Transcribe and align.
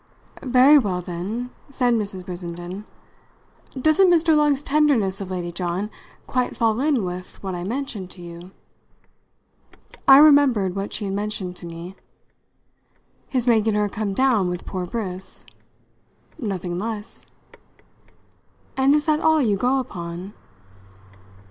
"Very 0.41 0.79
well 0.79 0.99
then," 0.99 1.51
said 1.69 1.93
Mrs. 1.93 2.25
Brissenden, 2.25 2.85
"doesn't 3.79 4.09
Mr. 4.09 4.35
Long's 4.35 4.63
tenderness 4.63 5.21
of 5.21 5.29
Lady 5.29 5.51
John 5.51 5.91
quite 6.25 6.57
fall 6.57 6.81
in 6.81 7.05
with 7.05 7.35
what 7.43 7.53
I 7.53 7.63
mentioned 7.63 8.09
to 8.09 8.21
you?" 8.23 8.49
I 10.07 10.17
remembered 10.17 10.75
what 10.75 10.91
she 10.91 11.05
had 11.05 11.13
mentioned 11.13 11.55
to 11.57 11.67
me. 11.67 11.95
"His 13.29 13.45
making 13.45 13.75
her 13.75 13.87
come 13.89 14.15
down 14.15 14.49
with 14.49 14.65
poor 14.65 14.87
Briss?" 14.87 15.45
"Nothing 16.39 16.79
less." 16.79 17.27
"And 18.75 18.95
is 18.95 19.05
that 19.05 19.19
all 19.19 19.39
you 19.39 19.55
go 19.55 19.77
upon?" 19.77 20.33